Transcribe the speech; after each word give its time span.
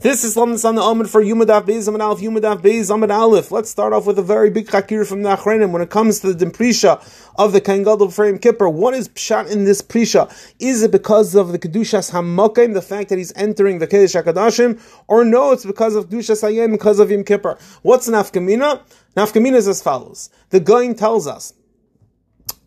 This 0.00 0.24
is 0.24 0.36
on 0.36 0.52
the 0.52 0.82
Amid 0.82 1.08
for 1.08 1.22
Yumadav 1.22 1.64
Beis 1.64 1.88
Amid 1.88 2.02
Aleph, 2.02 2.20
Yumadav 2.20 2.60
Beis 2.60 2.94
Amid 2.94 3.10
Aleph. 3.10 3.50
Let's 3.50 3.70
start 3.70 3.94
off 3.94 4.04
with 4.04 4.18
a 4.18 4.22
very 4.22 4.50
big 4.50 4.66
chakir 4.66 5.06
from 5.06 5.22
the 5.22 5.34
Achrenim 5.34 5.70
when 5.70 5.80
it 5.80 5.88
comes 5.88 6.20
to 6.20 6.34
the 6.34 6.44
Dimprisha 6.44 7.02
of 7.38 7.54
the 7.54 7.62
Kohen 7.62 7.82
Gadol 7.82 8.10
Frame 8.10 8.38
Kippur. 8.38 8.68
What 8.68 8.92
is 8.92 9.08
Pshat 9.08 9.50
in 9.50 9.64
this 9.64 9.80
Prisha? 9.80 10.30
Is 10.58 10.82
it 10.82 10.92
because 10.92 11.34
of 11.34 11.50
the 11.50 11.58
Kedushas 11.58 12.10
Hamakim, 12.10 12.74
the 12.74 12.82
fact 12.82 13.08
that 13.08 13.16
he's 13.16 13.32
entering 13.36 13.78
the 13.78 13.86
Kedush 13.86 14.22
HaKadoshim, 14.22 14.78
or 15.08 15.24
no, 15.24 15.52
it's 15.52 15.64
because 15.64 15.94
of 15.94 16.10
Kedushas 16.10 16.42
Hayim, 16.42 16.72
because 16.72 17.00
of 17.00 17.10
Yom 17.10 17.24
Kippur? 17.24 17.56
What's 17.80 18.06
Nafkamina? 18.06 18.82
Nafkamina 19.16 19.54
is 19.54 19.66
as 19.66 19.80
follows. 19.80 20.28
The 20.50 20.60
Gaon 20.60 20.94
tells 20.94 21.26
us, 21.26 21.54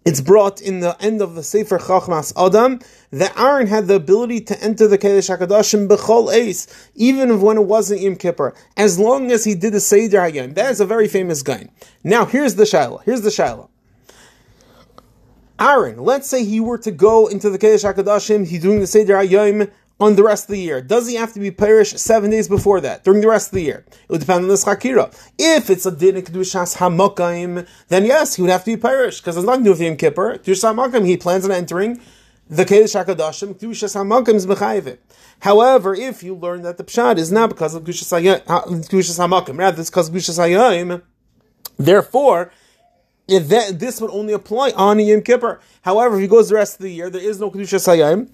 it's 0.05 0.21
brought 0.21 0.61
in 0.61 0.79
the 0.79 0.95
end 1.02 1.21
of 1.21 1.36
the 1.36 1.43
Sefer 1.43 1.77
Chochmas 1.77 2.34
Adam 2.38 2.79
that 3.11 3.38
Aaron 3.38 3.68
had 3.68 3.88
the 3.88 3.95
ability 3.95 4.41
to 4.41 4.64
enter 4.64 4.88
the 4.88 4.97
Kedesh 4.97 5.36
Hakadoshim 5.36 5.88
bechol 5.88 6.33
Eis, 6.33 6.68
even 6.95 7.41
when 7.41 7.57
it 7.57 7.65
wasn't 7.65 8.01
Yom 8.01 8.15
Kippur, 8.15 8.55
as 8.77 8.97
long 8.97 9.32
as 9.32 9.43
he 9.43 9.55
did 9.55 9.74
the 9.74 9.79
Seder 9.79 10.19
Hayom. 10.19 10.55
That 10.55 10.71
is 10.71 10.79
a 10.79 10.86
very 10.86 11.07
famous 11.07 11.41
guy. 11.41 11.68
Now 12.04 12.25
here's 12.25 12.55
the 12.55 12.65
Shiloh. 12.65 13.00
Here's 13.00 13.21
the 13.21 13.32
Shiloh. 13.32 13.69
Aaron, 15.60 16.00
let's 16.00 16.29
say 16.29 16.46
he 16.46 16.61
were 16.61 16.77
to 16.77 16.91
go 16.91 17.27
into 17.27 17.50
the 17.50 17.60
Kedesh 17.60 17.83
Hakadoshim, 17.83 18.47
he's 18.47 18.61
doing 18.61 18.79
the 18.79 18.88
Seder 18.88 19.16
Hayom 19.16 19.69
on 20.00 20.16
the 20.16 20.24
rest 20.24 20.46
of 20.46 20.52
the 20.52 20.60
year. 20.60 20.82
Does 20.82 21.08
he 21.08 21.16
have 21.16 21.34
to 21.34 21.39
be 21.39 21.52
perished 21.52 22.00
seven 22.00 22.32
days 22.32 22.48
before 22.48 22.80
that, 22.82 23.04
during 23.04 23.21
the 23.21 23.28
rest 23.28 23.50
of 23.50 23.56
the 23.56 23.62
year? 23.62 23.86
It 23.88 24.10
would 24.10 24.22
depend 24.22 24.44
on 24.44 24.48
the 24.48 24.56
chakira. 24.56 25.14
If 25.38 25.70
it's 25.70 25.86
a 25.86 25.92
din 25.92 26.16
kedushas 26.16 26.78
hamakayim, 26.78 27.68
then 27.89 28.06
yes, 28.06 28.36
he 28.36 28.42
would 28.42 28.52
have 28.52 28.64
to 28.64 28.75
be 28.75 28.82
perished 28.82 29.22
because 29.22 29.36
it's 29.36 29.46
not 29.46 29.62
new 29.62 29.72
with 29.72 29.82
Yom 29.82 29.98
Kippur. 29.98 30.38
Kedushas 30.38 30.74
hamakayim, 30.74 31.06
he 31.06 31.18
plans 31.18 31.46
on 31.46 31.52
entering 31.52 32.00
the 32.50 32.66
kedush 32.66 33.03
hakadashim. 33.03 33.56
Kedushas 33.56 33.95
hamakayim 33.95 34.36
is 34.36 34.48
mechayiv 34.48 34.98
However, 35.42 35.94
if 35.94 36.23
you 36.23 36.36
learn 36.36 36.61
that 36.61 36.78
the 36.78 36.84
pshad 36.84 37.17
is 37.17 37.31
not 37.31 37.50
because 37.50 37.75
of 37.75 37.84
kedushas 37.84 38.09
hamakayim, 38.09 39.58
rather 39.58 39.81
it's 39.81 39.89
because 39.89 40.08
of 40.08 40.16
kedushas 40.16 40.39
hayim, 40.39 41.02
therefore. 41.78 42.52
That, 43.31 43.78
this 43.78 44.02
would 44.02 44.09
only 44.09 44.34
apply 44.34 44.72
on 44.72 44.97
Yom 45.00 45.22
Kippur. 45.22 45.59
However, 45.84 46.16
if 46.16 46.22
he 46.22 46.28
goes 46.28 46.50
the 46.50 46.56
rest 46.56 46.78
of 46.78 46.81
the 46.81 46.89
year, 46.89 47.11
there 47.11 47.22
is 47.22 47.39
no 47.39 47.52
Kedushas 47.52 47.86
Hayim, 47.88 48.31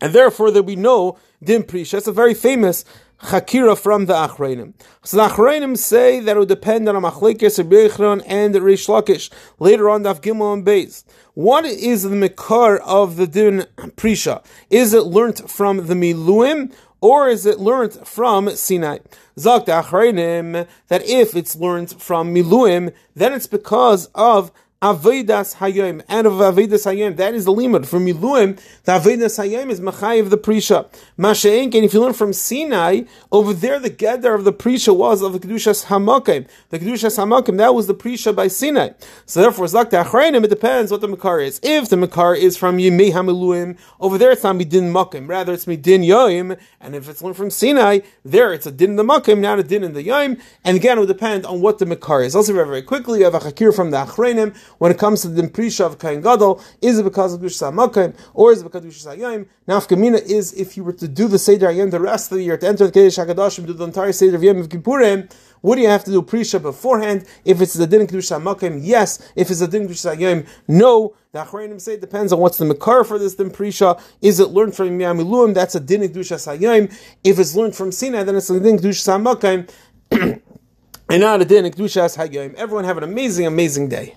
and 0.00 0.12
therefore 0.12 0.50
there 0.50 0.62
will 0.62 0.68
be 0.68 0.76
no 0.76 1.18
din 1.42 1.62
prisha. 1.62 1.98
It's 1.98 2.06
a 2.06 2.12
very 2.12 2.34
famous 2.34 2.84
chakira 3.22 3.78
from 3.78 4.06
the 4.06 4.14
Achrayim. 4.14 4.74
So 5.02 5.16
the 5.16 5.28
Achrayim 5.28 5.76
say 5.76 6.20
that 6.20 6.36
it 6.36 6.38
would 6.38 6.48
depend 6.48 6.88
on 6.88 6.96
a 6.96 7.00
machlekes 7.00 7.58
Rebbe 7.58 8.24
and 8.26 8.54
Reish 8.54 8.88
Lakish. 8.88 9.30
Later 9.58 9.88
on, 9.88 10.02
Daf 10.02 10.20
Gimel 10.20 10.52
and 10.52 10.66
Beis. 10.66 11.04
What 11.34 11.64
is 11.64 12.02
the 12.02 12.10
mikar 12.10 12.78
of 12.80 13.16
the 13.16 13.26
din 13.26 13.66
prisha? 13.96 14.44
Is 14.70 14.92
it 14.92 15.04
learnt 15.04 15.50
from 15.50 15.86
the 15.86 15.94
miluim? 15.94 16.72
Or 17.00 17.28
is 17.28 17.44
it 17.44 17.60
learnt 17.60 18.06
from 18.08 18.48
Sinai? 18.50 18.98
Zak 19.38 19.66
the 19.66 20.66
that 20.88 21.04
if 21.04 21.36
it's 21.36 21.54
learnt 21.54 22.00
from 22.00 22.34
Miluim, 22.34 22.92
then 23.14 23.34
it's 23.34 23.46
because 23.46 24.06
of 24.14 24.50
Avedas 24.82 25.56
Hayom, 25.56 26.02
and 26.06 26.26
of 26.26 26.34
Avedas 26.34 26.84
Hayom, 26.84 27.16
that 27.16 27.32
is 27.32 27.46
the 27.46 27.52
limit. 27.52 27.86
From 27.86 28.04
Miluim, 28.04 28.60
the 28.84 28.92
Avedas 28.92 29.38
Hayom 29.42 29.70
is 29.70 29.80
Machayev 29.80 30.28
the 30.28 30.36
Prisha. 30.36 30.86
Masha'enk, 31.18 31.74
and 31.74 31.76
if 31.76 31.94
you 31.94 32.00
learn 32.02 32.12
from 32.12 32.34
Sinai, 32.34 33.04
over 33.32 33.54
there 33.54 33.78
the 33.78 33.88
gather 33.88 34.34
of 34.34 34.44
the 34.44 34.52
Prisha 34.52 34.94
was 34.94 35.22
of 35.22 35.32
the 35.32 35.38
Kedushas 35.38 35.86
Hamakim. 35.86 36.46
The 36.68 36.78
Kedushas 36.78 37.16
Hamakim, 37.16 37.56
that 37.56 37.74
was 37.74 37.86
the 37.86 37.94
Prisha 37.94 38.36
by 38.36 38.48
Sinai. 38.48 38.90
So 39.24 39.40
therefore, 39.40 39.66
Zak 39.66 39.88
Achrayim, 39.90 40.44
it 40.44 40.48
depends 40.48 40.92
what 40.92 41.00
the 41.00 41.08
Makar 41.08 41.40
is. 41.40 41.58
If 41.62 41.88
the 41.88 41.96
Makar 41.96 42.34
is 42.34 42.58
from 42.58 42.76
Yimei 42.76 43.12
Hamiluim, 43.12 43.78
over 43.98 44.18
there 44.18 44.32
it's 44.32 44.42
not 44.42 44.56
Midin 44.56 44.92
Makim, 44.92 45.26
rather 45.26 45.54
it's 45.54 45.64
Midin 45.64 46.04
Yoim, 46.06 46.58
and 46.82 46.94
if 46.94 47.08
it's 47.08 47.22
learned 47.22 47.38
from 47.38 47.48
Sinai, 47.48 48.00
there 48.26 48.52
it's 48.52 48.66
a 48.66 48.70
Din 48.70 48.90
in 48.90 48.96
the 48.96 49.04
Makim, 49.04 49.38
not 49.38 49.58
a 49.58 49.62
Din 49.62 49.84
in 49.84 49.94
the 49.94 50.04
Yoim, 50.04 50.38
and 50.64 50.76
again 50.76 50.98
it 50.98 51.00
would 51.00 51.08
depend 51.08 51.46
on 51.46 51.62
what 51.62 51.78
the 51.78 51.86
Makar 51.86 52.22
is. 52.22 52.36
Also 52.36 52.52
very, 52.52 52.66
very 52.66 52.82
quickly, 52.82 53.20
you 53.20 53.24
have 53.24 53.34
a 53.34 53.40
Chakir 53.40 53.74
from 53.74 53.90
the 53.90 54.04
Achrayim, 54.04 54.54
when 54.78 54.90
it 54.90 54.98
comes 54.98 55.22
to 55.22 55.28
the 55.28 55.42
Prisha 55.42 55.86
of 55.86 55.98
Kohen 55.98 56.20
Gadol, 56.20 56.62
is 56.82 56.98
it 56.98 57.04
because 57.04 57.34
of 57.34 57.40
Gush 57.40 57.52
Samakim, 57.52 58.16
or 58.34 58.52
is 58.52 58.60
it 58.60 58.64
because 58.64 58.84
of 58.84 58.90
Gush 58.90 59.04
Sayim? 59.04 59.46
Now, 59.66 59.78
if 59.78 59.88
Kamina 59.88 60.20
is 60.22 60.52
if 60.54 60.76
you 60.76 60.84
were 60.84 60.92
to 60.94 61.08
do 61.08 61.28
the 61.28 61.38
Seder 61.38 61.68
Ayim 61.68 61.90
the 61.90 62.00
rest 62.00 62.30
of 62.30 62.38
the 62.38 62.44
year, 62.44 62.56
to 62.56 62.66
enter 62.66 62.86
the 62.86 62.92
Kedesh 62.92 63.24
HaKadoshim, 63.24 63.66
do 63.66 63.72
the 63.72 63.84
entire 63.84 64.12
Seder 64.12 64.36
of 64.36 64.42
Yom 64.42 64.58
of 64.58 64.68
Kippurim, 64.68 65.30
would 65.62 65.78
you 65.78 65.88
have 65.88 66.04
to 66.04 66.10
do 66.10 66.22
Prisha 66.22 66.62
beforehand? 66.62 67.24
If 67.44 67.60
it's 67.60 67.74
the 67.74 67.86
Din 67.86 68.06
Kedusha 68.06 68.40
Makim, 68.40 68.80
yes. 68.82 69.32
If 69.34 69.50
it's 69.50 69.60
the 69.60 69.68
Din 69.68 69.88
Kedusha 69.88 70.18
Yom, 70.18 70.44
no. 70.68 71.14
The 71.32 71.40
Achrayim 71.44 71.80
say 71.80 71.94
it 71.94 72.00
depends 72.00 72.32
on 72.32 72.38
what's 72.38 72.56
the 72.56 72.64
Makar 72.64 73.04
for 73.04 73.18
this 73.18 73.34
Din 73.34 73.50
Prisha. 73.50 74.00
Is 74.22 74.38
it 74.40 74.50
learned 74.50 74.76
from 74.76 74.90
Yamiluim? 74.90 75.54
That's 75.54 75.74
a 75.74 75.80
Din 75.80 76.02
Kedusha 76.02 76.36
Sayim. 76.36 76.94
If 77.24 77.38
it's 77.38 77.54
learned 77.56 77.74
from 77.74 77.90
Sinai, 77.90 78.22
then 78.22 78.36
it's 78.36 78.48
a 78.48 78.60
Din 78.60 78.78
Kedusha 78.78 79.20
Makim. 79.20 79.68
and 81.08 81.20
not 81.20 81.40
a 81.40 81.44
Din 81.44 81.64
Kedusha. 81.64 82.54
Everyone 82.56 82.84
have 82.84 82.98
an 82.98 83.04
amazing, 83.04 83.46
amazing 83.46 83.88
day. 83.88 84.16